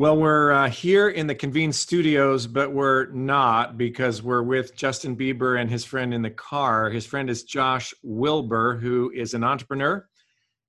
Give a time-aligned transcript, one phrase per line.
[0.00, 5.14] Well, we're uh, here in the Convene studios, but we're not because we're with Justin
[5.14, 6.88] Bieber and his friend in the car.
[6.88, 10.08] His friend is Josh Wilbur, who is an entrepreneur,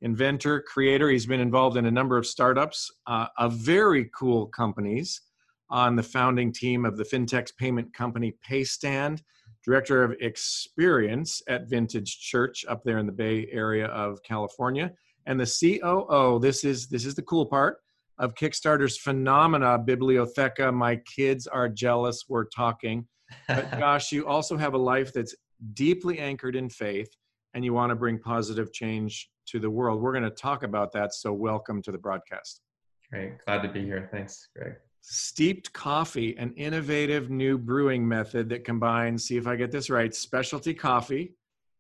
[0.02, 1.10] inventor, creator.
[1.10, 5.22] He's been involved in a number of startups uh, of very cool companies
[5.70, 9.22] on the founding team of the fintech payment company Paystand,
[9.64, 14.92] director of experience at Vintage Church up there in the Bay Area of California,
[15.26, 16.38] and the COO.
[16.42, 17.78] This is this is the cool part
[18.18, 20.74] of Kickstarter's phenomena, Bibliotheca.
[20.74, 22.26] My kids are jealous.
[22.28, 23.08] We're talking.
[23.48, 25.36] But Josh, you also have a life that's
[25.74, 27.10] deeply anchored in faith
[27.54, 30.02] and you want to bring positive change to the world.
[30.02, 31.14] We're going to talk about that.
[31.14, 32.62] So, welcome to the broadcast.
[33.12, 33.34] Great.
[33.46, 34.08] Glad to be here.
[34.12, 34.76] Thanks, Greg.
[35.02, 40.14] Steeped coffee, an innovative new brewing method that combines, see if I get this right,
[40.14, 41.36] specialty coffee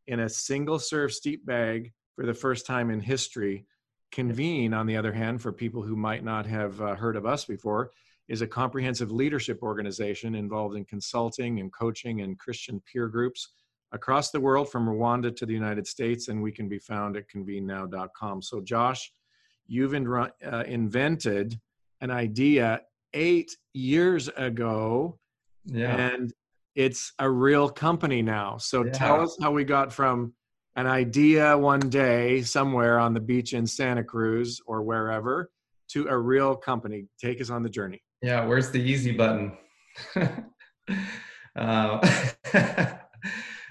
[0.07, 3.65] in a single serve steep bag for the first time in history
[4.11, 7.45] Convene, on the other hand, for people who might not have uh, heard of us
[7.45, 7.91] before,
[8.27, 13.49] is a comprehensive leadership organization involved in consulting and coaching and Christian peer groups
[13.91, 17.29] across the world from Rwanda to the United States, and we can be found at
[17.29, 18.41] convenenow.com.
[18.41, 19.11] So, Josh,
[19.67, 20.29] you've in, uh,
[20.65, 21.59] invented
[21.99, 22.81] an idea
[23.13, 25.19] eight years ago,
[25.65, 25.95] yeah.
[25.95, 26.33] and
[26.75, 28.57] it's a real company now.
[28.57, 28.91] So, yeah.
[28.91, 30.33] tell us how we got from
[30.75, 35.49] an idea one day somewhere on the beach in Santa Cruz or wherever
[35.89, 37.07] to a real company.
[37.19, 38.01] Take us on the journey.
[38.21, 39.57] Yeah, where's the easy button?
[40.15, 40.39] uh,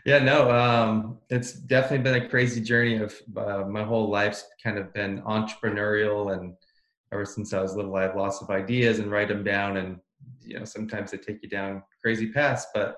[0.05, 4.79] yeah, no, um, it's definitely been a crazy journey of uh, my whole life's kind
[4.79, 6.55] of been entrepreneurial and
[7.13, 9.99] ever since I was little, I have lots of ideas and write them down and
[10.43, 12.97] you know sometimes they take you down crazy paths but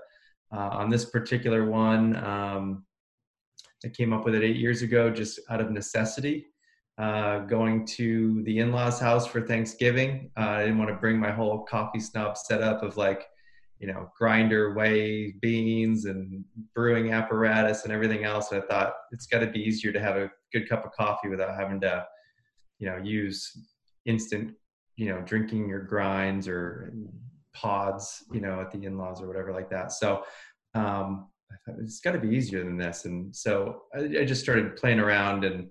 [0.54, 2.84] uh, on this particular one um,
[3.84, 6.46] I came up with it eight years ago just out of necessity.
[6.98, 10.30] Uh, going to the in-laws house for Thanksgiving.
[10.36, 13.26] Uh, I didn't want to bring my whole coffee snob setup of like,
[13.78, 18.52] you know, grinder, weigh beans and brewing apparatus and everything else.
[18.52, 21.28] And I thought it's got to be easier to have a good cup of coffee
[21.28, 22.06] without having to,
[22.78, 23.50] you know, use
[24.04, 24.52] instant,
[24.96, 26.92] you know, drinking your grinds or
[27.54, 29.92] pods, you know, at the in-laws or whatever like that.
[29.92, 30.24] So
[30.74, 31.28] um,
[31.78, 33.04] it's got to be easier than this.
[33.04, 35.68] And so I, I, just started playing around and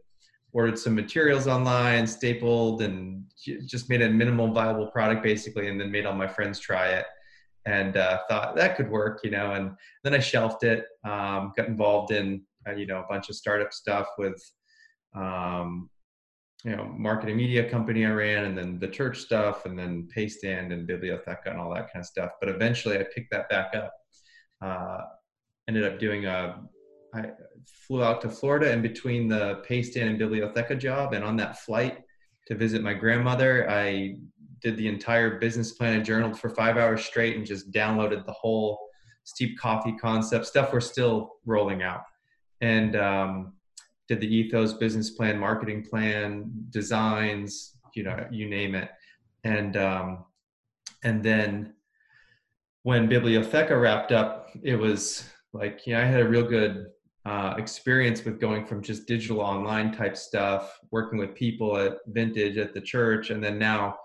[0.53, 3.23] ordered some materials online, stapled, and
[3.65, 7.05] just made a minimal viable product basically, and then made all my friends try it.
[7.65, 9.53] And uh, thought that could work, you know.
[9.53, 9.71] And
[10.03, 10.85] then I shelved it.
[11.03, 14.41] Um, got involved in uh, you know a bunch of startup stuff with
[15.15, 15.89] um,
[16.63, 20.73] you know marketing media company I ran, and then the church stuff, and then Paystand
[20.73, 22.31] and Bibliotheca and all that kind of stuff.
[22.39, 23.93] But eventually, I picked that back up.
[24.59, 25.01] Uh,
[25.67, 26.61] ended up doing a
[27.13, 27.31] I
[27.65, 31.99] flew out to Florida in between the Paystand and Bibliotheca job, and on that flight
[32.47, 34.17] to visit my grandmother, I
[34.61, 35.95] did the entire business plan.
[35.95, 38.79] And journaled for five hours straight and just downloaded the whole
[39.23, 40.45] steep coffee concept.
[40.45, 42.03] Stuff we're still rolling out,
[42.61, 43.53] and um,
[44.07, 48.89] did the ethos business plan, marketing plan, designs, you know, you name it,
[49.43, 50.25] and um,
[51.03, 51.73] and then
[52.83, 56.87] when Bibliotheca wrapped up, it was like you know i had a real good
[57.23, 62.57] uh, experience with going from just digital online type stuff working with people at vintage
[62.57, 63.95] at the church and then now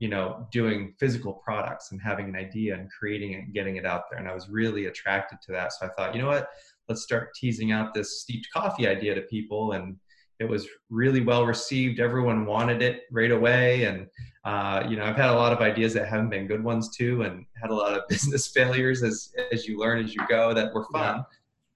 [0.00, 3.86] you know doing physical products and having an idea and creating it and getting it
[3.86, 4.18] out there.
[4.18, 5.72] And i was really attracted to that.
[5.72, 6.48] So i thought you know what?
[6.88, 9.96] Let's start teasing out this steeped coffee idea to people and
[10.40, 12.00] it was really well received.
[12.00, 13.84] Everyone wanted it right away.
[13.84, 14.06] And
[14.42, 17.20] uh, you know i've had a lot of ideas that haven't been good ones too
[17.24, 20.72] and had a lot of business failures as as you learn as you go that
[20.72, 21.22] were fun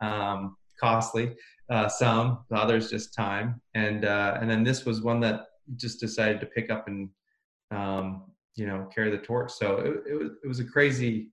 [0.01, 0.33] yeah.
[0.33, 1.37] um, costly
[1.71, 3.61] uh, some others just time.
[3.75, 5.47] And uh, and then this was one that
[5.77, 7.09] just decided to pick up and
[7.71, 9.53] um, you know carry the torch.
[9.53, 11.31] So it, it, was, it was a crazy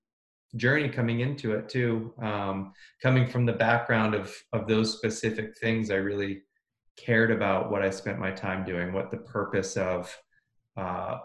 [0.58, 5.90] journey coming into it too um, coming from the background of of those specific things
[5.90, 6.42] i really
[7.04, 10.16] cared about what i spent my time doing what the purpose of
[10.78, 11.18] uh,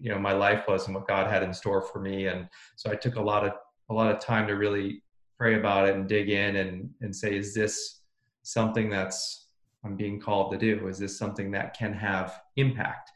[0.00, 2.26] you know my life was and what God had in store for me.
[2.26, 3.52] And so I took a lot of
[3.90, 5.02] a lot of time to really
[5.36, 8.00] pray about it and dig in and and say, is this
[8.42, 9.48] something that's
[9.84, 10.88] I'm being called to do?
[10.88, 13.10] Is this something that can have impact?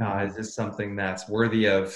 [0.00, 0.28] Uh, mm-hmm.
[0.28, 1.94] is this something that's worthy of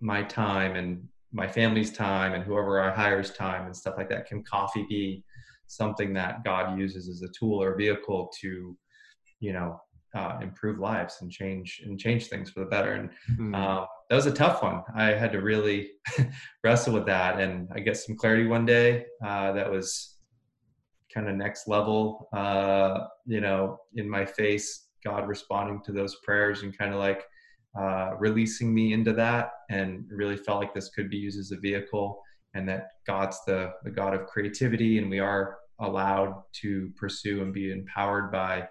[0.00, 4.26] my time and my family's time and whoever I hire's time and stuff like that?
[4.26, 5.24] Can coffee be
[5.66, 8.76] something that God uses as a tool or vehicle to,
[9.42, 9.80] you know,
[10.14, 12.92] uh, improve lives and change and change things for the better.
[12.92, 13.56] And mm.
[13.56, 14.82] uh, that was a tough one.
[14.94, 15.90] I had to really
[16.64, 20.16] wrestle with that, and I get some clarity one day uh, that was
[21.12, 22.28] kind of next level.
[22.32, 27.24] Uh, you know, in my face, God responding to those prayers and kind of like
[27.78, 31.56] uh, releasing me into that and really felt like this could be used as a
[31.56, 32.22] vehicle
[32.54, 37.52] and that God's the, the God of creativity and we are allowed to pursue and
[37.52, 38.68] be empowered by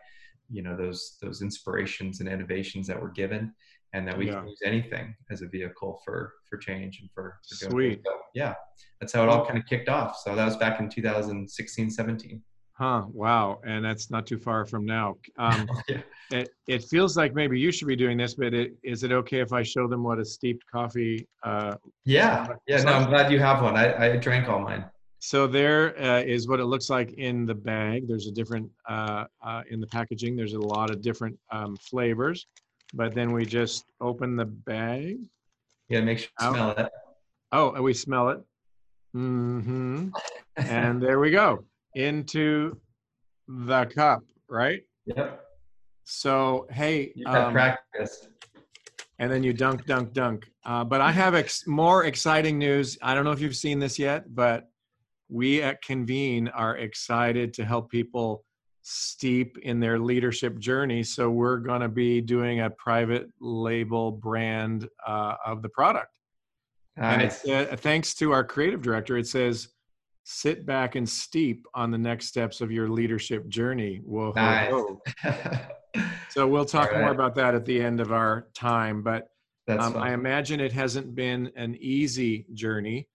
[0.52, 3.54] you know those those inspirations and innovations that we're given
[3.94, 4.36] and that we yeah.
[4.36, 8.02] can use anything as a vehicle for for change and for, for sweet.
[8.06, 8.54] so, yeah
[9.02, 10.16] that's how it all kind of kicked off.
[10.24, 12.42] So that was back in 2016 17
[12.74, 13.60] huh wow.
[13.66, 15.16] And that's not too far from now.
[15.38, 16.02] Um, yeah.
[16.32, 19.40] it, it feels like maybe you should be doing this but it, is it okay
[19.40, 21.76] if i show them what a steeped coffee uh,
[22.06, 22.48] yeah.
[22.68, 23.76] Yeah no i'm glad you have one.
[23.76, 24.86] I, I drank all mine
[25.24, 28.08] so there uh, is what it looks like in the bag.
[28.08, 32.48] There's a different, uh, uh, in the packaging, there's a lot of different um, flavors.
[32.96, 35.20] But then we just open the bag.
[35.90, 36.92] Yeah, make sure you smell it.
[37.52, 38.40] Oh, we smell it.
[39.16, 40.10] Mm-hmm.
[40.56, 41.66] and there we go.
[41.94, 42.80] Into
[43.48, 44.82] the cup, right?
[45.06, 45.40] Yep.
[46.04, 47.14] So, hey.
[47.16, 48.28] You um, practice.
[49.20, 50.50] And then you dunk, dunk, dunk.
[50.66, 52.98] Uh, but I have ex- more exciting news.
[53.04, 54.71] I don't know if you've seen this yet, but
[55.32, 58.44] we at Convene are excited to help people
[58.82, 61.04] steep in their leadership journey.
[61.04, 66.10] So we're going to be doing a private label brand uh, of the product.
[66.98, 67.14] Nice.
[67.14, 69.18] And it's uh, thanks to our creative director.
[69.18, 69.70] It says,
[70.26, 74.74] "Sit back and steep on the next steps of your leadership journey." Whoa, nice.
[76.30, 77.00] so we'll talk right.
[77.00, 79.04] more about that at the end of our time.
[79.04, 79.30] But
[79.70, 83.08] um, I imagine it hasn't been an easy journey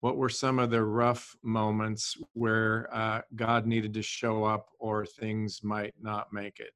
[0.00, 5.04] what were some of the rough moments where uh, God needed to show up or
[5.04, 6.70] things might not make it?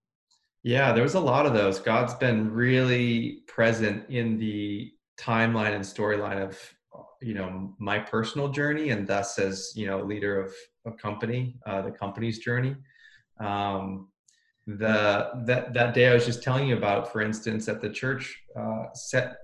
[0.65, 1.79] Yeah, there was a lot of those.
[1.79, 6.59] God's been really present in the timeline and storyline of
[7.21, 10.53] you know my personal journey and thus as you know leader of
[10.87, 12.75] a company uh, the company's journey
[13.41, 14.09] um,
[14.67, 18.43] the that that day i was just telling you about for instance at the church
[18.57, 19.37] uh, set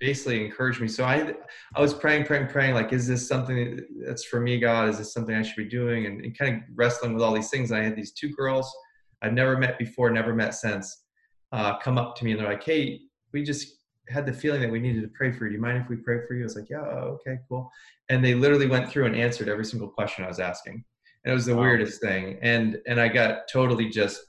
[0.00, 0.88] basically encouraged me.
[0.88, 1.34] So I,
[1.76, 2.74] I was praying, praying, praying.
[2.74, 4.88] Like, is this something that's for me, God?
[4.88, 6.06] Is this something I should be doing?
[6.06, 7.70] And, and kind of wrestling with all these things.
[7.70, 8.74] And I had these two girls
[9.22, 11.04] I'd never met before, never met since,
[11.52, 13.00] uh, come up to me and they're like, "Hey,
[13.32, 13.76] we just
[14.08, 15.50] had the feeling that we needed to pray for you.
[15.50, 17.70] Do you mind if we pray for you?" I was like, "Yeah, okay, cool."
[18.08, 20.84] And they literally went through and answered every single question I was asking.
[21.24, 21.62] And it was the wow.
[21.62, 22.38] weirdest thing.
[22.40, 24.20] And and I got totally just,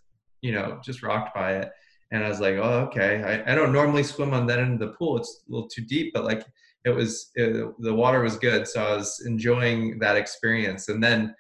[0.42, 1.72] you know, just rocked by it
[2.12, 3.24] and I was like, oh, okay.
[3.24, 5.18] I, I don't normally swim on that end of the pool.
[5.18, 6.46] It's a little too deep, but like
[6.84, 8.68] it was, it, the water was good.
[8.68, 10.90] So I was enjoying that experience.
[10.90, 11.34] And then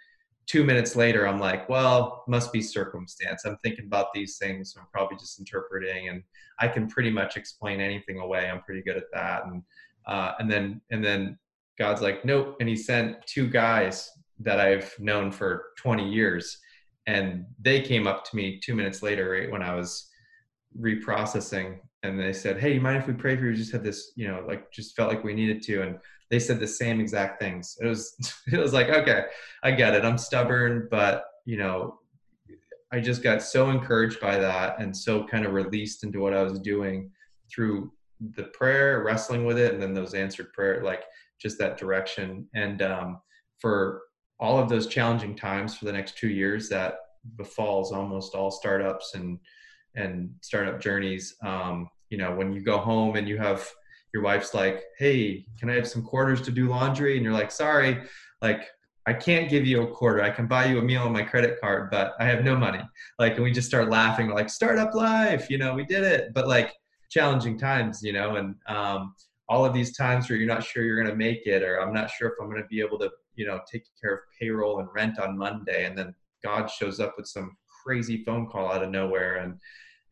[0.47, 3.43] two minutes later, I'm like, well, must be circumstance.
[3.45, 4.73] I'm thinking about these things.
[4.73, 6.23] So I'm probably just interpreting and
[6.59, 8.49] I can pretty much explain anything away.
[8.49, 9.45] I'm pretty good at that.
[9.45, 9.63] And,
[10.05, 11.37] uh, and then, and then
[11.77, 12.57] God's like, nope.
[12.61, 14.09] And he sent two guys
[14.39, 16.57] that I've known for 20 years.
[17.07, 20.10] And they came up to me two minutes later, right when I was
[20.79, 23.51] reprocessing and they said hey you mind if we pray for you?
[23.51, 25.97] We just had this you know like just felt like we needed to and
[26.29, 27.77] they said the same exact things.
[27.81, 28.15] It was
[28.51, 29.25] it was like okay
[29.63, 30.05] i get it.
[30.05, 31.99] I'm stubborn but you know
[32.91, 36.43] i just got so encouraged by that and so kind of released into what i
[36.43, 37.09] was doing
[37.51, 37.91] through
[38.35, 41.03] the prayer wrestling with it and then those answered prayer like
[41.41, 42.47] just that direction.
[42.53, 43.21] And um,
[43.59, 44.03] for
[44.39, 46.95] all of those challenging times for the next two years that
[47.37, 49.39] befalls almost all startups and
[49.95, 51.35] and startup journeys.
[51.43, 53.69] Um, you know, when you go home and you have
[54.13, 57.51] your wife's like, "Hey, can I have some quarters to do laundry?" and you're like,
[57.51, 58.01] "Sorry,
[58.41, 58.69] like
[59.07, 60.21] I can't give you a quarter.
[60.21, 62.81] I can buy you a meal on my credit card, but I have no money."
[63.19, 66.47] Like, and we just start laughing, like, "Startup life, you know, we did it." But
[66.47, 66.73] like
[67.09, 69.13] challenging times, you know, and um,
[69.49, 71.93] all of these times where you're not sure you're going to make it, or I'm
[71.93, 74.79] not sure if I'm going to be able to, you know, take care of payroll
[74.79, 78.83] and rent on Monday, and then God shows up with some crazy phone call out
[78.83, 79.59] of nowhere and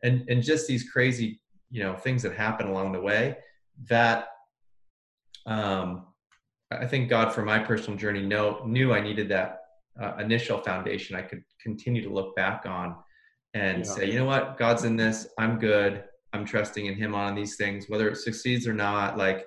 [0.02, 3.36] and and just these crazy you know things that happen along the way
[3.88, 4.28] that
[5.46, 6.06] um
[6.70, 8.22] i think god for my personal journey.
[8.22, 9.60] Know knew i needed that
[10.00, 12.96] uh, initial foundation i could continue to look back on
[13.54, 13.92] and yeah.
[13.92, 14.56] say you know what?
[14.58, 15.26] God's in this.
[15.36, 16.04] I'm good.
[16.32, 17.86] I'm trusting in him on these things.
[17.88, 19.44] Whether it succeeds or not like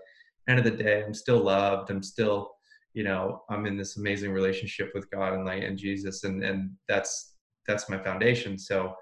[0.49, 1.89] end of the day i'm still loved.
[1.89, 2.53] I'm still
[2.93, 6.71] you know i'm in this amazing relationship with god and like and jesus and and
[6.87, 7.32] that's
[7.67, 8.93] that's my foundation so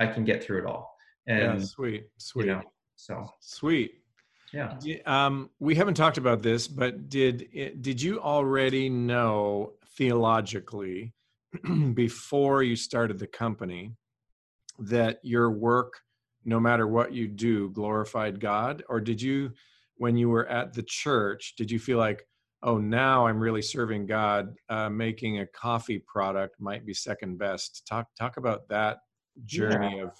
[0.00, 0.94] i can get through it all.
[1.26, 2.62] And yeah, sweet sweet you know,
[2.96, 3.28] so.
[3.40, 3.92] Sweet.
[4.52, 4.78] Yeah.
[5.04, 7.48] Um, we haven't talked about this but did
[7.82, 11.12] did you already know theologically
[11.94, 13.94] before you started the company
[14.78, 16.00] that your work
[16.44, 18.82] no matter what you do glorified god?
[18.88, 19.52] Or did you
[19.96, 22.26] when you were at the church did you feel like
[22.62, 24.54] oh, now I'm really serving God.
[24.68, 27.86] Uh, making a coffee product might be second best.
[27.86, 28.98] Talk talk about that
[29.44, 30.04] journey yeah.
[30.04, 30.12] of.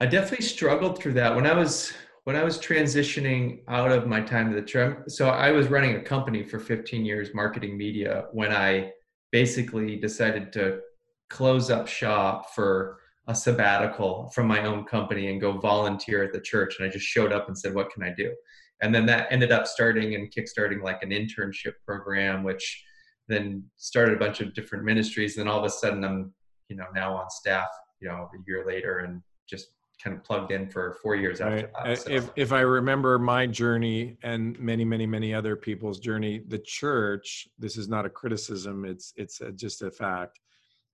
[0.00, 1.92] I definitely struggled through that when I was
[2.24, 5.96] when I was transitioning out of my time at the church, so I was running
[5.96, 8.92] a company for 15 years, marketing media, when I
[9.32, 10.80] basically decided to
[11.28, 16.40] close up shop for a sabbatical from my own company and go volunteer at the
[16.40, 16.76] church.
[16.78, 18.34] And I just showed up and said, What can I do?
[18.82, 22.84] And then that ended up starting and kickstarting like an internship program, which
[23.28, 25.36] then started a bunch of different ministries.
[25.36, 26.32] And then all of a sudden, I'm,
[26.68, 27.68] you know, now on staff,
[28.00, 29.68] you know, a year later and just
[30.02, 31.84] kind of plugged in for four years after right.
[31.84, 31.98] that.
[31.98, 32.10] So.
[32.10, 37.48] If, if I remember my journey and many, many, many other people's journey, the church,
[37.58, 40.40] this is not a criticism, it's, it's a, just a fact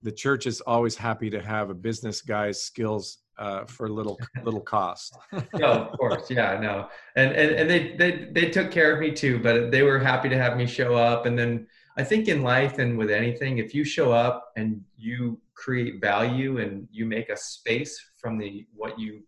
[0.03, 4.61] the church is always happy to have a business guy's skills uh, for little little
[4.61, 5.17] cost.
[5.55, 9.13] no, of course, yeah, no, and and and they they they took care of me
[9.13, 11.27] too, but they were happy to have me show up.
[11.27, 11.67] And then
[11.97, 16.59] I think in life and with anything, if you show up and you create value
[16.59, 19.23] and you make a space from the what you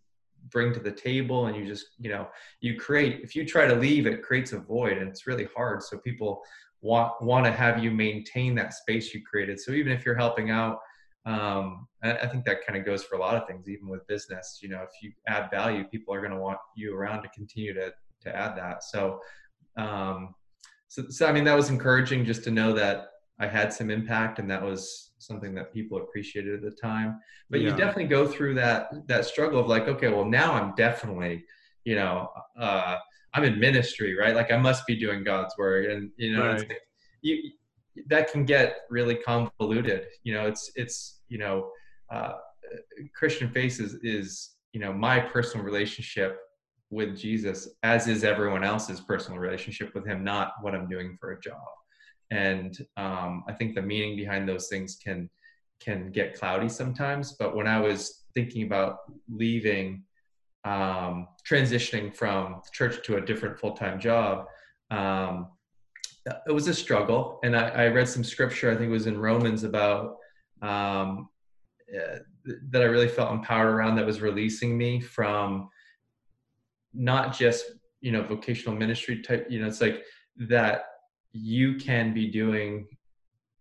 [0.50, 2.26] bring to the table and you just you know
[2.60, 5.82] you create if you try to leave it creates a void and it's really hard
[5.82, 6.42] so people
[6.80, 9.60] want want to have you maintain that space you created.
[9.60, 10.78] So even if you're helping out,
[11.26, 14.06] um, I, I think that kind of goes for a lot of things, even with
[14.06, 14.60] business.
[14.62, 17.74] You know, if you add value, people are going to want you around to continue
[17.74, 18.82] to to add that.
[18.82, 19.20] So,
[19.76, 20.34] um,
[20.88, 24.38] so, so I mean, that was encouraging just to know that I had some impact,
[24.38, 27.20] and that was something that people appreciated at the time.
[27.50, 27.70] But yeah.
[27.70, 31.44] you definitely go through that that struggle of like, okay, well, now I'm definitely,
[31.84, 32.30] you know.
[32.58, 32.96] Uh,
[33.34, 34.34] I'm in ministry, right?
[34.34, 36.58] Like I must be doing God's work, and you know, right.
[36.58, 36.80] like,
[37.20, 37.50] you
[38.08, 40.06] that can get really convoluted.
[40.22, 41.70] You know, it's it's you know,
[42.10, 42.32] uh,
[43.14, 46.38] Christian faith is is you know my personal relationship
[46.90, 51.32] with Jesus, as is everyone else's personal relationship with Him, not what I'm doing for
[51.32, 51.68] a job.
[52.30, 55.30] And um, I think the meaning behind those things can
[55.80, 57.32] can get cloudy sometimes.
[57.38, 60.02] But when I was thinking about leaving
[60.64, 64.46] um, transitioning from church to a different full-time job
[64.90, 65.48] um,
[66.46, 69.18] it was a struggle and I, I, read some scripture i think it was in
[69.18, 70.16] romans about
[70.62, 71.28] um,
[71.94, 72.18] uh,
[72.70, 75.68] that i really felt empowered around that was releasing me from
[76.94, 77.64] not just
[78.00, 80.04] you know vocational ministry type you know it's like
[80.36, 80.84] that
[81.32, 82.86] you can be doing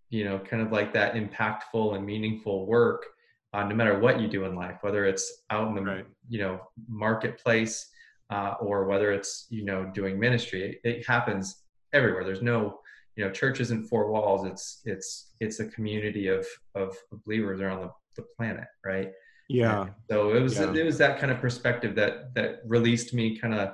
[0.10, 3.06] you know kind of like that impactful and meaningful work
[3.54, 6.06] uh, no matter what you do in life, whether it's out in the right.
[6.28, 7.90] you know marketplace
[8.30, 10.80] uh, or whether it's you know doing ministry.
[10.84, 11.64] It, it, happens
[11.94, 12.24] everywhere.
[12.24, 12.80] There's no
[13.16, 14.46] you know church isn't four walls.
[14.46, 19.12] It's it's it's a community of of believers around the, the planet, right?
[19.50, 19.82] Yeah.
[19.82, 20.74] And so it was yeah.
[20.74, 23.38] it was that kind of perspective that that released me.
[23.38, 23.74] Kind of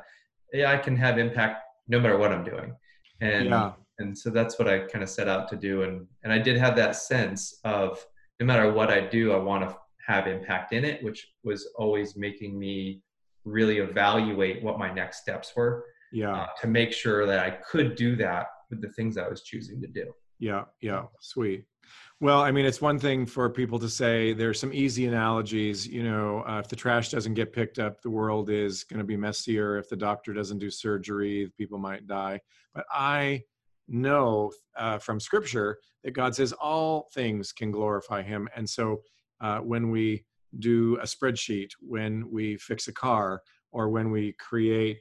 [0.54, 2.74] yeah, I can have impact no matter what I'm doing,
[3.22, 3.74] and yeah.
[4.00, 5.84] and so that's what I kind of set out to do.
[5.84, 8.04] And and I did have that sense of
[8.40, 12.16] no matter what I do, I want to have impact in it, which was always
[12.16, 13.02] making me
[13.46, 15.86] really evaluate what my next steps were.
[16.14, 16.34] Yeah.
[16.34, 19.82] Uh, to make sure that I could do that with the things I was choosing
[19.82, 20.14] to do.
[20.40, 20.64] Yeah.
[20.80, 21.04] Yeah.
[21.20, 21.66] Sweet.
[22.22, 25.86] Well, I mean, it's one thing for people to say there's some easy analogies.
[25.86, 29.04] You know, uh, if the trash doesn't get picked up, the world is going to
[29.04, 29.78] be messier.
[29.78, 32.40] If the doctor doesn't do surgery, people might die.
[32.74, 33.42] But I
[33.90, 38.48] know uh, from scripture that God says all things can glorify him.
[38.56, 39.02] And so
[39.42, 40.26] uh, when we
[40.60, 43.42] do a spreadsheet, when we fix a car,
[43.72, 45.00] or when we create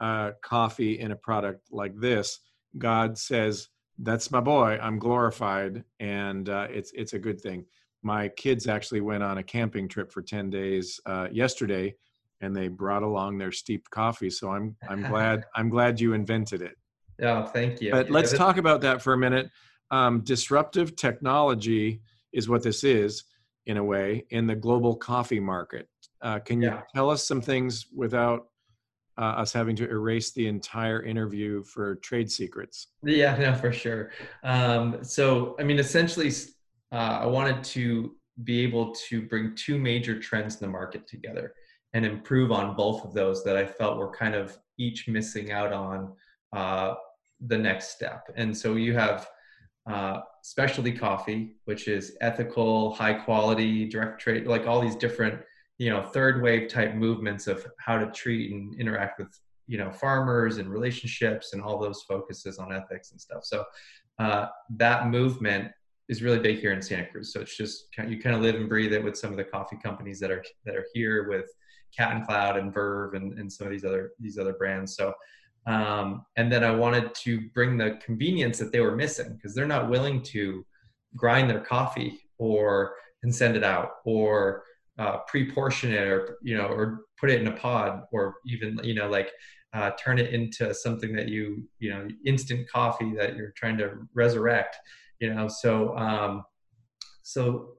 [0.00, 2.40] uh, coffee in a product like this,
[2.78, 4.78] God says, "That's my boy.
[4.80, 7.66] I'm glorified, and uh, it's it's a good thing."
[8.02, 11.94] My kids actually went on a camping trip for ten days uh, yesterday,
[12.40, 14.30] and they brought along their steeped coffee.
[14.30, 16.76] So I'm I'm glad I'm glad you invented it.
[17.18, 17.90] Yeah, thank you.
[17.90, 19.50] But let's talk about that for a minute.
[19.90, 22.00] Um, disruptive technology
[22.32, 23.24] is what this is,
[23.66, 25.88] in a way, in the global coffee market.
[26.22, 26.82] Uh, can you yeah.
[26.94, 28.46] tell us some things without
[29.20, 32.88] uh, us having to erase the entire interview for trade secrets?
[33.04, 34.10] Yeah, no, for sure.
[34.42, 36.32] Um, so, I mean, essentially,
[36.90, 41.52] uh, I wanted to be able to bring two major trends in the market together
[41.92, 45.72] and improve on both of those that I felt were kind of each missing out
[45.72, 46.12] on
[46.56, 46.94] uh,
[47.46, 48.28] the next step.
[48.36, 49.28] And so you have
[49.90, 55.40] uh, specialty coffee, which is ethical, high quality, direct trade, like all these different,
[55.80, 59.34] you know, third wave type movements of how to treat and interact with,
[59.66, 63.44] you know, farmers and relationships and all those focuses on ethics and stuff.
[63.44, 63.64] So
[64.18, 65.72] uh, that movement
[66.10, 67.32] is really big here in Santa Cruz.
[67.32, 69.78] So it's just you kind of live and breathe it with some of the coffee
[69.82, 71.46] companies that are that are here with
[71.96, 74.94] Cat and Cloud and Verve and, and some of these other these other brands.
[74.96, 75.14] So
[75.66, 79.66] um, and then I wanted to bring the convenience that they were missing because they're
[79.66, 80.62] not willing to
[81.16, 84.64] grind their coffee or and send it out or
[84.98, 88.94] uh, pre-portion it or you know or put it in a pod or even you
[88.94, 89.30] know like
[89.72, 93.92] uh, turn it into something that you you know instant coffee that you're trying to
[94.14, 94.76] resurrect
[95.20, 95.46] you know?
[95.48, 96.44] So um,
[97.22, 97.74] so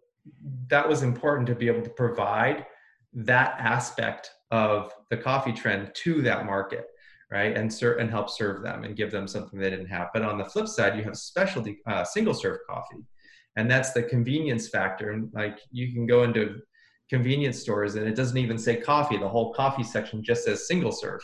[0.67, 2.65] that was important to be able to provide
[3.13, 6.87] that aspect of the coffee trend to that market
[7.31, 7.55] right?
[7.55, 10.09] And serve and help serve them and give them something they didn't have.
[10.13, 13.05] But on the flip side you have specialty uh, single serve coffee.
[13.55, 15.11] And that's the convenience factor.
[15.11, 16.59] And like you can go into
[17.11, 19.17] convenience stores and it doesn't even say coffee.
[19.17, 21.21] The whole coffee section just says single serve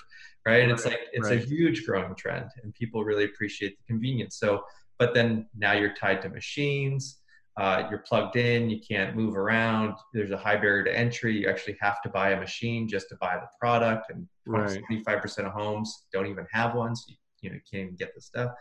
[0.48, 0.64] right?
[0.64, 1.44] And it's like it's right.
[1.44, 4.40] a huge growing trend and people really appreciate the convenience.
[4.40, 4.64] So
[4.98, 7.20] but then now you're tied to machines
[7.58, 11.42] uh, you're plugged in you can't move around there's a high barrier to entry.
[11.42, 14.82] You actually have to buy a machine just to buy the product and right.
[14.90, 18.16] 25% of homes don't even have one so you, you know you can't even get
[18.16, 18.52] the stuff.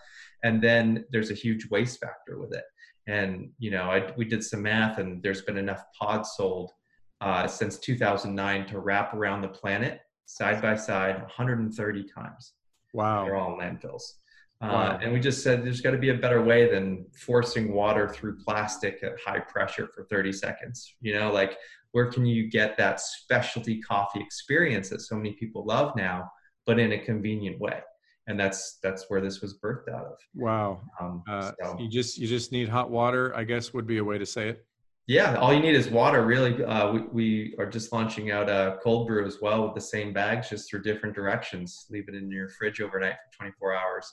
[0.42, 2.64] And then there's a huge waste factor with it.
[3.06, 6.72] And you know I, we did some math and there's been enough pods sold
[7.20, 12.52] uh, since 2009 to wrap around the planet side by side 130 times
[12.92, 14.14] wow they're all landfills
[14.62, 14.98] uh, wow.
[15.02, 18.38] and we just said there's got to be a better way than forcing water through
[18.38, 20.94] plastic at high pressure for 30 seconds.
[21.02, 21.58] You know, like
[21.92, 26.30] where can you get that specialty coffee experience that so many people love now,
[26.64, 27.80] but in a convenient way?
[28.28, 30.16] And that's that's where this was birthed out of.
[30.34, 30.80] Wow.
[31.00, 31.76] Um, uh, so.
[31.78, 34.48] You just you just need hot water, I guess would be a way to say
[34.48, 34.66] it.
[35.06, 36.26] Yeah, all you need is water.
[36.26, 39.80] Really, uh, we, we are just launching out a cold brew as well with the
[39.80, 41.86] same bags, just through different directions.
[41.90, 44.12] Leave it in your fridge overnight for 24 hours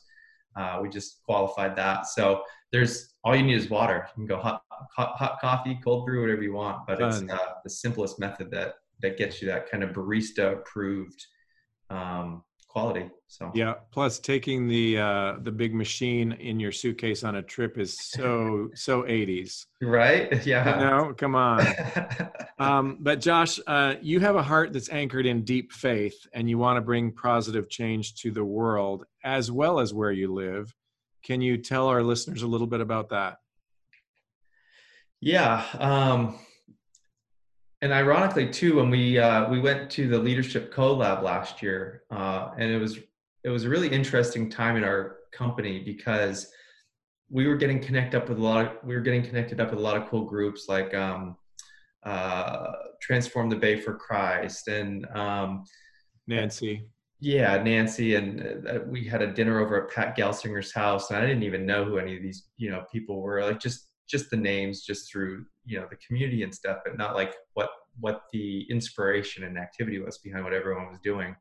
[0.55, 2.07] uh, we just qualified that.
[2.07, 4.07] So there's all you need is water.
[4.09, 4.63] You can go hot,
[4.95, 6.85] hot, hot coffee, cold brew, whatever you want.
[6.87, 11.25] But it's uh, the simplest method that that gets you that kind of barista approved
[11.89, 12.43] um,
[12.73, 13.07] quality.
[13.27, 13.75] So yeah.
[13.91, 18.69] Plus, taking the uh, the big machine in your suitcase on a trip is so
[18.73, 19.65] so 80s.
[19.81, 20.45] Right?
[20.45, 20.77] Yeah.
[20.79, 21.65] No, come on.
[22.59, 26.57] um, but Josh, uh, you have a heart that's anchored in deep faith, and you
[26.57, 30.73] want to bring positive change to the world as well as where you live.
[31.23, 33.37] Can you tell our listeners a little bit about that?
[35.21, 35.63] Yeah.
[35.79, 36.39] Um,
[37.83, 42.51] and ironically too when we uh, we went to the leadership collab last year uh,
[42.57, 42.97] and it was
[43.43, 46.49] it was a really interesting time in our company because
[47.29, 49.79] we were getting connected up with a lot of we were getting connected up with
[49.79, 51.35] a lot of cool groups like um,
[52.05, 55.65] uh, transform the bay for christ and um,
[56.25, 56.87] nancy.
[57.19, 61.21] Yeah nancy and uh, we had a dinner over at pat gelsinger's house and i
[61.27, 64.37] didn't even know who any of these you know people were like just just the
[64.37, 68.65] names just through you know the community and stuff but not like what what the
[68.69, 71.35] inspiration and activity was behind what everyone was doing.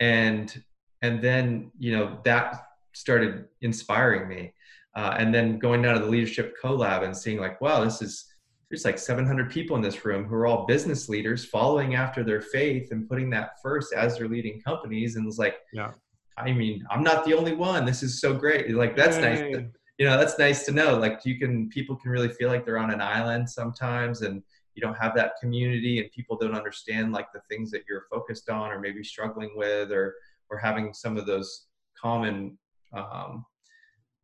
[0.00, 0.62] And
[1.02, 4.54] and then you know that started inspiring me.
[4.94, 8.26] Uh, and then going down to the leadership collab and seeing like wow this is
[8.68, 12.42] there's like 700 people in this room who are all business leaders following after their
[12.42, 15.92] faith and putting that first as their leading companies and it's like yeah.
[16.36, 17.86] I mean i'm not the only one.
[17.86, 18.70] This is so great.
[18.70, 19.52] Like that's Yay.
[19.52, 19.64] nice
[19.98, 22.78] you know that's nice to know like you can people can really feel like they're
[22.78, 24.42] on an island sometimes and
[24.74, 28.48] you don't have that community and people don't understand like the things that you're focused
[28.48, 30.14] on or maybe struggling with or
[30.50, 31.66] or having some of those
[32.00, 32.56] common
[32.92, 33.44] um,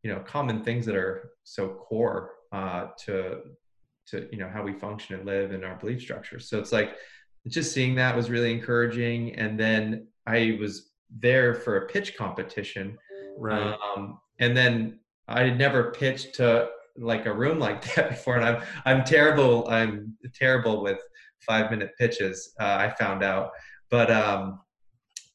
[0.03, 3.41] you know common things that are so core uh, to
[4.07, 6.49] to you know how we function and live in our belief structures.
[6.49, 6.95] So it's like
[7.47, 9.35] just seeing that was really encouraging.
[9.35, 12.97] And then i was there for a pitch competition
[13.37, 13.75] right.
[13.95, 18.45] um, and then I had never pitched to like a room like that before, and
[18.45, 19.67] I'm I'm terrible.
[19.69, 20.99] I'm terrible with
[21.39, 22.53] five minute pitches.
[22.59, 23.51] Uh, I found out,
[23.89, 24.59] but um,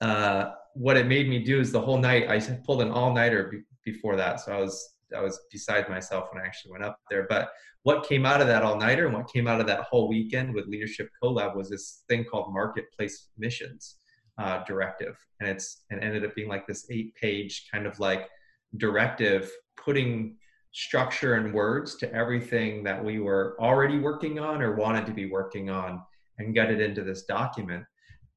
[0.00, 3.48] uh, what it made me do is the whole night I pulled an all nighter
[3.50, 6.98] be- before that, so I was I was beside myself when I actually went up
[7.09, 7.26] there.
[7.28, 7.50] But
[7.85, 10.54] what came out of that all nighter and what came out of that whole weekend
[10.54, 13.96] with Leadership Collab was this thing called Marketplace Missions
[14.38, 18.28] uh, Directive, and it's and ended up being like this eight page kind of like
[18.76, 20.37] directive putting
[20.72, 25.26] structure and words to everything that we were already working on or wanted to be
[25.26, 26.02] working on
[26.38, 27.84] and get it into this document.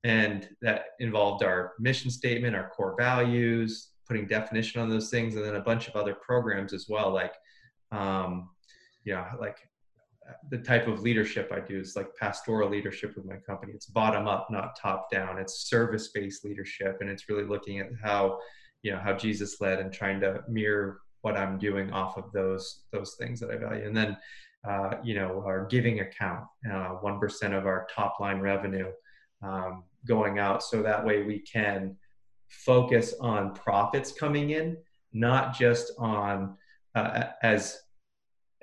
[0.03, 5.43] And that involved our mission statement, our core values, putting definition on those things, and
[5.43, 7.33] then a bunch of other programs as well, like,
[7.91, 8.49] um,
[9.05, 9.57] know, like
[10.51, 13.73] the type of leadership I do is like pastoral leadership with my company.
[13.73, 15.37] It's bottom up, not top down.
[15.37, 18.39] It's service based leadership, and it's really looking at how,
[18.83, 22.83] you know, how Jesus led and trying to mirror what I'm doing off of those
[22.91, 23.85] those things that I value.
[23.85, 24.17] And then,
[24.67, 27.19] uh, you know, our giving account, uh, one
[27.53, 28.91] of our top line revenue
[29.43, 31.97] um, going out, so that way we can
[32.49, 34.77] focus on profits coming in,
[35.13, 36.55] not just on
[36.95, 37.79] uh, as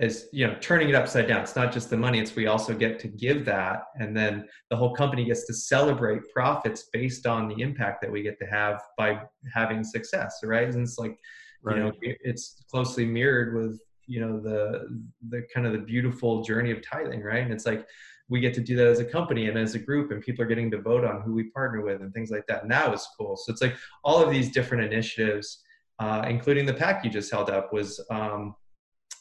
[0.01, 1.43] as you know turning it upside down.
[1.43, 4.77] It's not just the money it's we also get to give that and then the
[4.77, 8.83] whole company gets to celebrate profits based on the impact that we get to have
[8.99, 9.21] by
[9.53, 10.69] having success right?
[10.69, 11.17] And it's like
[11.63, 11.77] right.
[11.77, 16.73] you know it's closely mirrored with you know the the kind of the beautiful journey
[16.73, 17.45] of tithing right?
[17.45, 17.87] And it's like
[18.29, 20.49] we get to do that as a company and as a group and people are
[20.49, 23.07] getting to vote on who we partner with and things like that and that was
[23.17, 23.37] cool.
[23.37, 25.61] So it's like all of these different initiatives
[26.01, 28.57] uh, including the pack you just held up was um,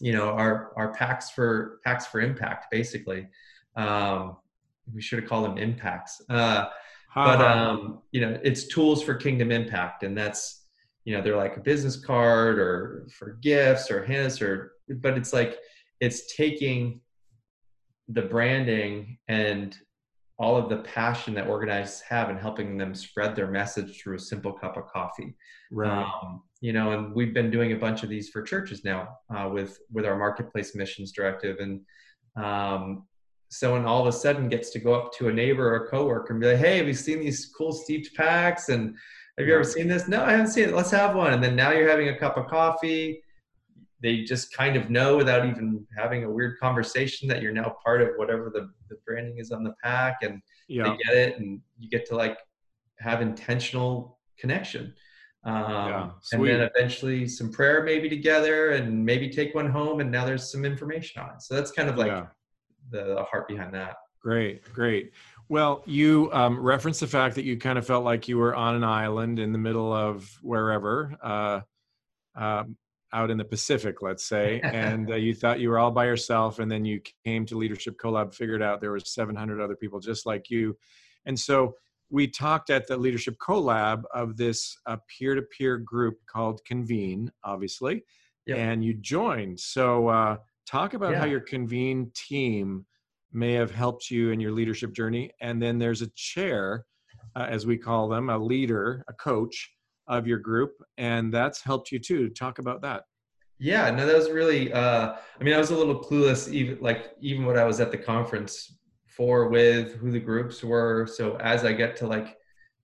[0.04, 3.26] you know our our packs for packs for impact basically.
[3.78, 4.36] Um,
[4.94, 6.22] we should have called them impacts.
[6.30, 6.66] Uh,
[7.16, 10.66] but um, you know it's tools for kingdom impact and that's
[11.06, 15.32] you know they're like a business card or for gifts or hints or but it's
[15.32, 15.58] like
[16.02, 17.00] it's taking
[18.10, 19.78] the branding and
[20.38, 24.20] all of the passion that organizers have and helping them spread their message through a
[24.20, 25.34] simple cup of coffee.
[25.72, 26.04] Right.
[26.04, 29.50] Um, you know and we've been doing a bunch of these for churches now uh,
[29.52, 31.58] with with our marketplace missions directive.
[31.60, 31.82] And
[32.42, 33.06] um,
[33.50, 36.32] someone all of a sudden gets to go up to a neighbor or a coworker
[36.32, 38.70] and be like hey have you seen these cool steeped packs?
[38.70, 38.96] And
[39.38, 40.08] have you ever seen this?
[40.08, 40.74] No i haven't seen it.
[40.74, 41.34] Let's have one.
[41.34, 43.22] And then now you're having a cup of coffee.
[44.02, 48.02] They just kind of know without even having a weird conversation that you're now part
[48.02, 50.20] of whatever the, the branding is on the pack.
[50.22, 50.84] And yeah.
[50.84, 52.38] they get it and you get to like
[53.00, 54.94] have intentional connection
[55.46, 60.10] um, yeah, and then eventually some prayer maybe together and maybe take one home and
[60.10, 61.42] now there's some information on it.
[61.42, 62.28] So that's kind of like yeah.
[62.92, 63.98] the, the, heart behind that.
[64.22, 65.12] Great great.
[65.50, 68.76] Well you um, referenced the fact that you kind of felt like you were on
[68.76, 71.60] an island in the middle of wherever uh,
[72.36, 72.78] um,
[73.12, 76.60] out in the pacific let's say and uh, you thought you were all by yourself
[76.60, 80.26] and then you came to leadership collab figured out there was 700 other people just
[80.26, 80.78] like you.
[81.26, 81.76] And so
[82.14, 88.06] we talked at the leadership collab of this uh, peer-to-peer group called convene obviously
[88.46, 88.58] yep.
[88.58, 91.20] and you joined so uh, talk about yeah.
[91.20, 92.86] how your convene team
[93.34, 96.86] may have helped you in your leadership journey and then there's a chair
[97.36, 99.72] uh, as we call them a leader a coach
[100.08, 103.04] of your group and that's helped you too talk about that
[103.58, 107.16] yeah no that was really uh, i mean i was a little clueless even like
[107.22, 108.78] even when i was at the conference
[109.16, 111.08] for with who the groups were.
[111.08, 112.38] So as i get to like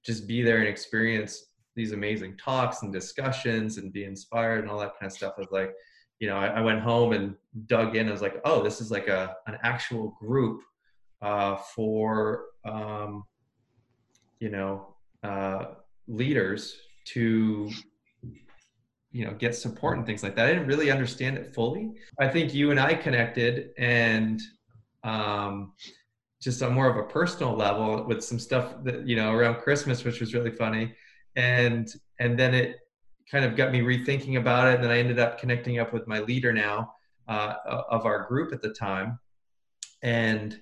[0.05, 4.79] just be there and experience these amazing talks and discussions and be inspired and all
[4.79, 5.73] that kind of stuff I was like
[6.19, 7.35] you know I, I, went home and
[7.67, 8.07] dug in.
[8.07, 10.61] I was like oh this is like a an actual group
[11.21, 13.23] uh, for um,
[14.39, 15.65] you know uh,
[16.07, 17.69] leaders to
[19.11, 20.45] you know get support and things like that.
[20.45, 21.91] I didn't really understand it fully.
[22.19, 24.41] I think you and i connected and
[25.03, 25.73] um,
[26.41, 30.03] just on more of a personal level with some stuff that you know around christmas
[30.03, 30.93] which was really funny.
[31.35, 31.87] And
[32.19, 32.77] and then it
[33.31, 34.75] kind of got me rethinking about it.
[34.75, 36.93] And then i ended up connecting up with my leader now
[37.27, 37.55] uh,
[37.89, 39.19] of our group at the time.
[40.01, 40.59] And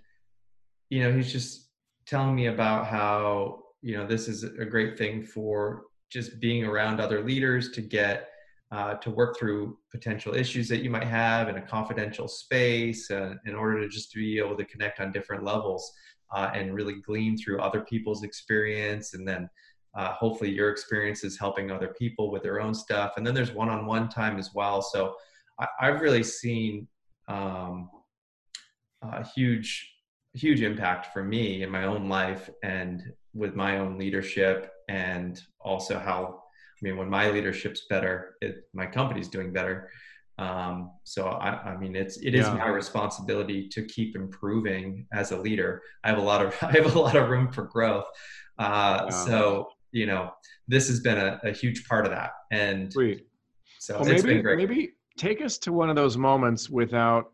[0.89, 1.69] you know he's just
[2.05, 6.99] telling me about how you know this is a great thing for just being around
[6.99, 8.29] other leaders to get
[8.71, 13.35] uh, to work through potential issues that you might have in a confidential space uh,
[13.45, 15.91] in order to just be able to connect on different levels
[16.35, 19.13] uh, and really glean through other people's experience.
[19.13, 19.49] And then
[19.95, 23.13] uh, hopefully your experience is helping other people with their own stuff.
[23.15, 24.81] And then there's one-on-one time as well.
[24.81, 25.15] So
[25.59, 26.87] I, have really seen
[27.27, 27.89] um,
[29.01, 29.93] a huge
[30.33, 35.97] huge impact for me in my own life and with my own leadership and also
[35.97, 36.43] how
[36.79, 39.89] I mean, when my leadership's better, it, my company's doing better.
[40.39, 42.53] Um, so I, I, mean, it's it is yeah.
[42.53, 45.81] my responsibility to keep improving as a leader.
[46.03, 48.05] I have a lot of I have a lot of room for growth.
[48.59, 49.09] Uh, yeah.
[49.09, 50.31] So you know,
[50.67, 52.31] this has been a, a huge part of that.
[52.51, 53.25] And Sweet.
[53.79, 57.31] so well, maybe maybe take us to one of those moments without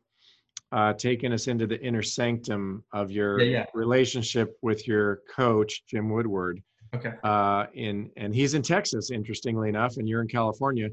[0.71, 6.09] uh, taking us into the inner sanctum of your yeah, relationship with your coach, Jim
[6.09, 6.63] Woodward.
[6.93, 7.13] Okay.
[7.23, 10.89] Uh, in and he's in Texas, interestingly enough, and you're in California.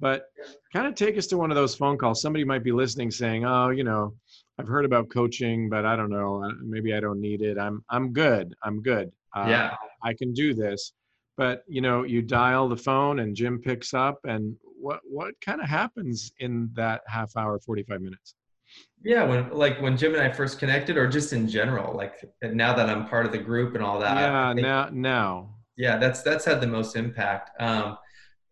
[0.00, 0.26] But
[0.72, 2.20] kind of take us to one of those phone calls.
[2.20, 4.14] Somebody might be listening, saying, "Oh, you know,
[4.58, 6.50] I've heard about coaching, but I don't know.
[6.62, 7.58] Maybe I don't need it.
[7.58, 8.54] I'm I'm good.
[8.62, 9.12] I'm good.
[9.36, 10.92] Uh, yeah, I can do this."
[11.36, 15.60] But you know, you dial the phone, and Jim picks up, and what what kind
[15.60, 18.34] of happens in that half hour, forty five minutes?
[19.04, 22.74] Yeah, when like when Jim and I first connected, or just in general, like now
[22.74, 24.16] that I'm part of the group and all that.
[24.16, 25.54] Yeah, think, now now.
[25.76, 27.50] Yeah, that's that's had the most impact.
[27.60, 27.98] Um,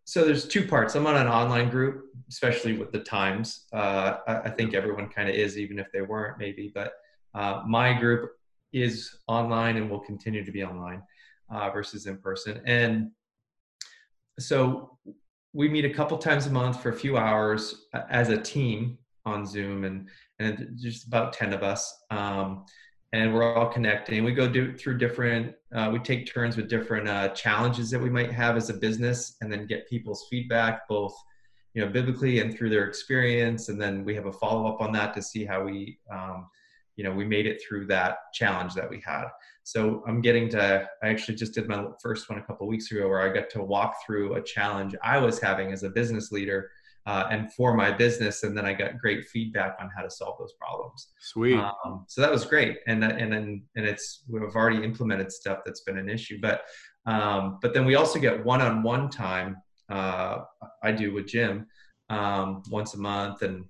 [0.04, 0.94] so there's two parts.
[0.94, 3.66] I'm on an online group, especially with the times.
[3.72, 6.72] Uh, I, I, think everyone kind of is, even if they weren't, maybe.
[6.74, 6.92] But
[7.34, 8.32] uh, my group
[8.72, 11.02] is online and will continue to be online
[11.50, 12.60] uh, versus in person.
[12.66, 13.10] And
[14.38, 14.98] so
[15.52, 18.98] we meet a couple times a month for a few hours uh, as a team
[19.24, 20.08] on Zoom, and
[20.42, 22.04] and just about ten of us.
[22.10, 22.64] Um,
[23.12, 24.24] and we're all connecting.
[24.24, 28.08] We go do, through different, uh, we take turns with different uh, challenges that we
[28.08, 31.14] might have as a business, and then get people's feedback, both
[31.74, 33.68] you know biblically and through their experience.
[33.68, 36.48] And then we have a follow up on that to see how we, um,
[36.96, 39.24] you know, we made it through that challenge that we had.
[39.62, 40.88] So I'm getting to.
[41.02, 43.62] I actually just did my first one a couple weeks ago, where I got to
[43.62, 46.70] walk through a challenge I was having as a business leader
[47.06, 50.36] uh, and for my business and then i got great feedback on how to solve
[50.38, 51.08] those problems.
[51.20, 51.58] Sweet.
[51.58, 52.78] Um, so that was great.
[52.86, 56.62] And and then and it's we've already implemented stuff that's been an issue but
[57.06, 59.56] um, but then we also get one-on-one time
[59.90, 60.38] uh,
[60.82, 61.66] i do with jim
[62.10, 63.64] um, once a month and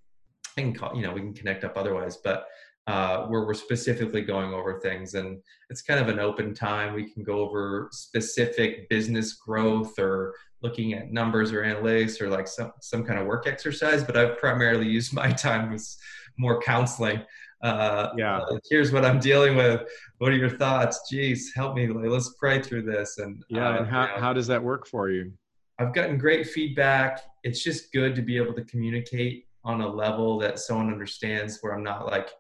[0.57, 2.47] I can call, you know, we can connect up otherwise, but
[2.87, 5.40] uh, where we're specifically going over things and
[5.71, 6.95] it's kind of an open time.
[6.95, 12.49] We can go over specific business growth or looking at numbers or analytics or like
[12.49, 15.97] some, some kind of work exercise, but I've primarily used my time with
[16.38, 17.23] more counseling.
[17.62, 18.38] Uh, yeah.
[18.38, 19.83] Uh, here's what I'm dealing with.
[20.18, 21.09] What are your thoughts?
[21.09, 21.87] Geez, help me.
[21.87, 23.18] Let's pray through this.
[23.18, 23.68] And yeah.
[23.68, 25.33] Uh, and how, you know, how does that work for you?
[25.79, 27.21] I've gotten great feedback.
[27.45, 31.73] It's just good to be able to communicate on a level that someone understands where
[31.73, 32.31] I'm not like,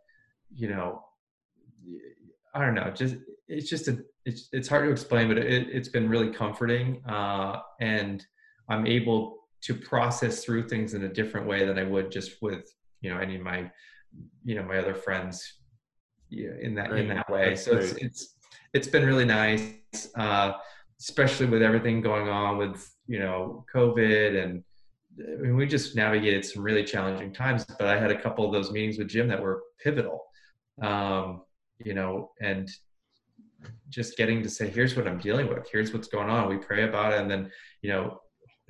[0.54, 1.04] you know,
[2.54, 3.16] I don't know, just
[3.48, 7.60] it's just a it's it's hard to explain, but it, it's been really comforting, uh,
[7.80, 8.24] and
[8.68, 12.64] I'm able to process through things in a different way than I would just with
[13.00, 13.70] you know any of my
[14.44, 15.54] you know my other friends
[16.30, 17.50] in that in that way.
[17.50, 17.84] That's so great.
[17.84, 18.34] it's it's
[18.74, 19.74] it's been really nice,
[20.16, 20.52] uh,
[21.00, 24.64] especially with everything going on with you know COVID and.
[25.20, 28.52] I mean, we just navigated some really challenging times, but I had a couple of
[28.54, 30.24] those meetings with Jim that were pivotal.
[30.82, 31.42] Um,
[31.78, 32.68] you know, and
[33.88, 36.48] just getting to say, here's what I'm dealing with, here's what's going on.
[36.48, 37.50] We pray about it, and then
[37.82, 38.20] you know,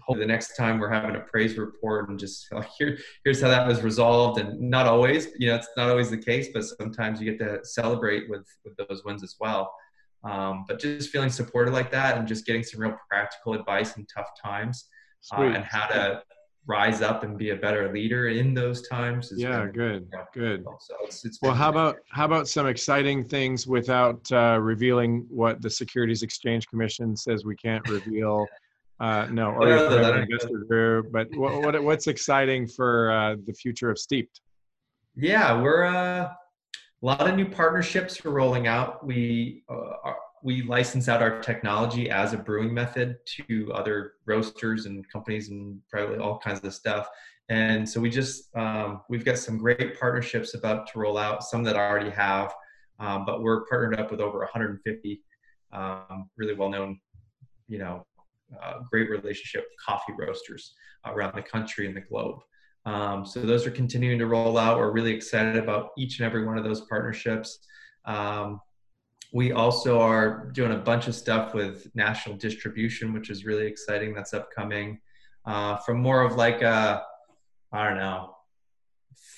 [0.00, 3.48] hopefully the next time we're having a praise report and just like here, here's how
[3.48, 4.40] that was resolved.
[4.40, 7.64] And not always, you know, it's not always the case, but sometimes you get to
[7.64, 9.72] celebrate with with those wins as well.
[10.24, 14.06] Um, but just feeling supported like that and just getting some real practical advice in
[14.06, 14.84] tough times
[15.36, 16.22] uh, and how to
[16.66, 19.32] rise up and be a better leader in those times.
[19.36, 20.64] yeah, good, good.
[20.80, 25.60] So it's, it's well, how about how about some exciting things without uh, revealing what
[25.60, 28.46] the Securities Exchange Commission says we can't reveal?
[29.00, 29.68] Uh, no, or
[30.22, 31.10] investor group.
[31.10, 34.40] But what, what, what's exciting for uh, the future of Steeped?
[35.16, 36.28] Yeah, we're uh,
[37.02, 39.04] a lot of new partnerships are rolling out.
[39.04, 44.86] We uh, are, we license out our technology as a brewing method to other roasters
[44.86, 47.08] and companies and probably all kinds of stuff.
[47.48, 51.44] And so we just um, we've got some great partnerships about to roll out.
[51.44, 52.54] Some that I already have,
[52.98, 55.22] um, but we're partnered up with over 150
[55.72, 57.00] um, really well-known,
[57.68, 58.06] you know,
[58.62, 60.74] uh, great relationship coffee roasters
[61.06, 62.40] around the country and the globe.
[62.84, 64.78] Um, so those are continuing to roll out.
[64.78, 67.60] We're really excited about each and every one of those partnerships.
[68.04, 68.60] Um,
[69.32, 74.14] we also are doing a bunch of stuff with national distribution, which is really exciting.
[74.14, 75.00] That's upcoming.
[75.46, 77.02] Uh, from more of like a,
[77.72, 78.36] I don't know,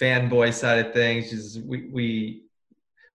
[0.01, 2.43] fanboy side of things, is we we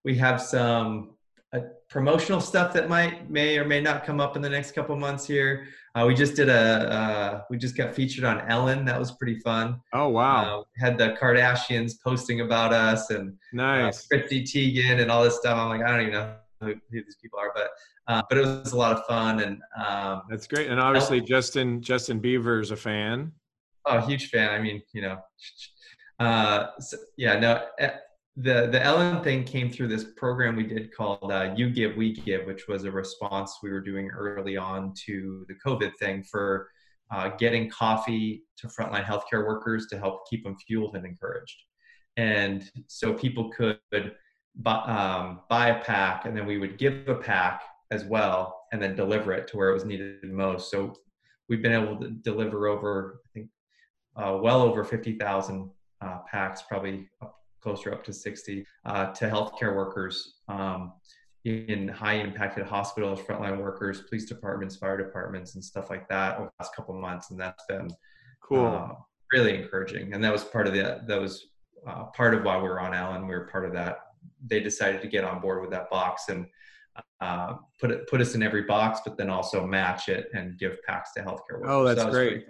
[0.06, 1.16] we have some
[1.52, 4.96] uh, promotional stuff that might may or may not come up in the next couple
[4.96, 5.68] months here.
[5.96, 8.86] Uh, we just did a uh, we just got featured on Ellen.
[8.86, 9.82] That was pretty fun.
[9.92, 10.62] Oh wow!
[10.62, 15.36] Uh, had the Kardashians posting about us and uh, nice Chrissy Teigen and all this
[15.36, 15.58] stuff.
[15.58, 17.70] I'm like, I don't even know who, who these people are, but
[18.08, 20.70] uh, but it was a lot of fun and um, that's great.
[20.70, 23.32] And obviously, Justin Justin Bieber is a fan.
[23.86, 24.50] Oh, huge fan.
[24.50, 25.20] I mean, you know,
[26.20, 27.66] uh, so, yeah, no.
[27.80, 27.92] Eh,
[28.36, 32.14] the the Ellen thing came through this program we did called uh, "You Give, We
[32.14, 36.70] Give," which was a response we were doing early on to the COVID thing for
[37.12, 41.58] uh, getting coffee to frontline healthcare workers to help keep them fueled and encouraged.
[42.18, 43.80] And so people could
[44.56, 48.82] buy, um, buy a pack and then we would give a pack as well and
[48.82, 50.70] then deliver it to where it was needed most.
[50.70, 50.96] So
[51.48, 53.50] we've been able to deliver over, I think,
[54.16, 55.70] uh, well over 50,000
[56.02, 60.94] uh, packs, probably up, closer up to 60, uh, to healthcare workers um,
[61.46, 66.46] in high impacted hospitals, frontline workers, police departments, fire departments, and stuff like that over
[66.46, 67.32] the last couple months.
[67.32, 67.90] And that's been
[68.42, 68.90] cool, uh,
[69.34, 70.14] really encouraging.
[70.14, 71.48] And that was part of the, that was
[71.88, 73.28] uh, part of why we were on Ellen.
[73.28, 74.00] We were part of that
[74.46, 76.46] they decided to get on board with that box and
[77.22, 80.82] uh, put it put us in every box, but then also match it and give
[80.84, 81.68] packs to healthcare workers.
[81.70, 82.48] Oh, that's so great.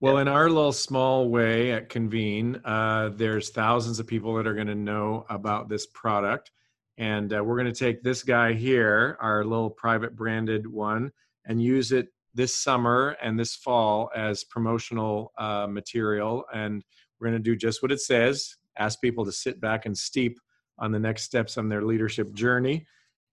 [0.00, 0.22] Well, yeah.
[0.22, 4.66] in our little small way at Convene, uh, there's thousands of people that are going
[4.66, 6.52] to know about this product.
[6.96, 11.12] And uh, we're going to take this guy here, our little private branded one,
[11.46, 16.44] and use it this summer and this fall as promotional uh, material.
[16.52, 16.82] And
[17.18, 20.38] We're going to do just what it says ask people to sit back and steep
[20.80, 22.86] on the next steps on their leadership journey.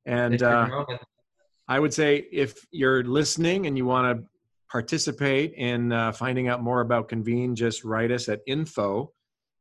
[0.05, 0.85] And uh,
[1.67, 4.25] I would say if you're listening and you want to
[4.71, 9.11] participate in uh, finding out more about Convene, just write us at info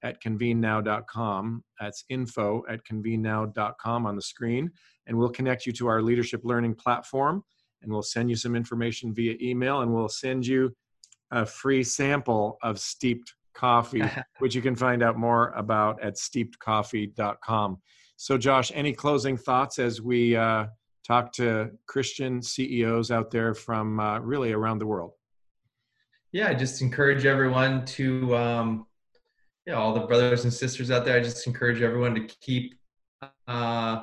[0.02, 1.64] at convenenow.com.
[1.80, 4.70] That's info at convenenow.com on the screen.
[5.06, 7.42] And we'll connect you to our leadership learning platform
[7.82, 10.74] and we'll send you some information via email and we'll send you
[11.30, 14.02] a free sample of steeped coffee,
[14.38, 17.78] which you can find out more about at steepedcoffee.com.
[18.16, 20.66] So, Josh, any closing thoughts as we uh,
[21.06, 25.12] talk to Christian CEOs out there from uh, really around the world?
[26.32, 28.86] Yeah, I just encourage everyone to, um,
[29.66, 31.16] yeah, all the brothers and sisters out there.
[31.16, 32.74] I just encourage everyone to keep,
[33.46, 34.02] uh,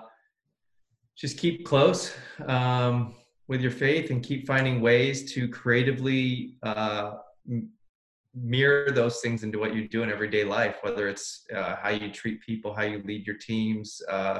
[1.16, 2.14] just keep close
[2.48, 3.16] um,
[3.48, 7.16] with your faith and keep finding ways to creatively uh,
[8.36, 12.12] mirror those things into what you do in everyday life whether it's uh, how you
[12.12, 14.40] treat people how you lead your teams uh,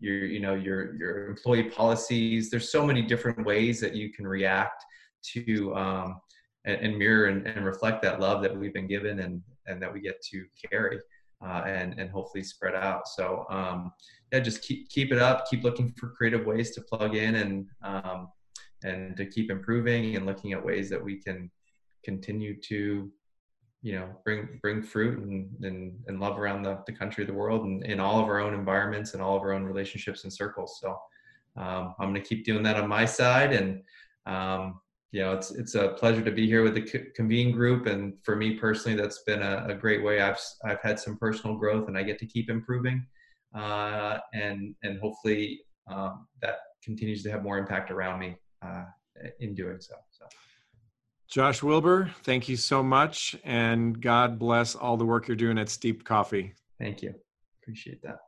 [0.00, 2.50] your you know your your employee policies.
[2.50, 4.84] There's so many different ways that you can react
[5.34, 6.20] to um,
[6.64, 9.92] and, and, mirror and, and, reflect that love that we've been given and and that
[9.92, 10.98] we get to carry
[11.44, 13.06] uh, and and hopefully spread out.
[13.06, 13.92] So um,
[14.32, 15.46] yeah just keep keep it up.
[15.48, 18.28] Keep looking for creative ways to plug in and um,
[18.82, 21.50] and to keep improving and looking at ways that we can
[22.02, 23.12] continue to
[23.82, 27.64] you know bring bring fruit and and, and love around the, the country the world
[27.64, 30.78] and in all of our own environments and all of our own relationships and circles.
[30.80, 30.98] So
[31.56, 33.82] um, i'm going to keep doing that on my side and
[34.26, 34.80] um,
[35.12, 37.86] you know it's it's a pleasure to be here with the convene group.
[37.86, 41.56] And for me personally that's been a, a great way i've i've had some personal
[41.56, 43.06] growth and i get to keep improving
[43.54, 48.84] uh, and and hopefully um, that continues to have more impact around me uh,
[49.40, 50.09] in doing so so
[51.30, 53.36] Josh Wilbur, thank you so much.
[53.44, 56.54] And God bless all the work you're doing at Steeped Coffee.
[56.78, 57.14] Thank you.
[57.62, 58.18] Appreciate that.